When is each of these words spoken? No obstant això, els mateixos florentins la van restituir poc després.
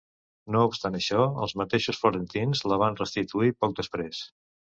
No 0.53 0.61
obstant 0.67 0.95
això, 0.99 1.25
els 1.45 1.53
mateixos 1.61 2.01
florentins 2.05 2.63
la 2.73 2.79
van 2.85 2.99
restituir 3.03 3.53
poc 3.65 3.79
després. 3.83 4.27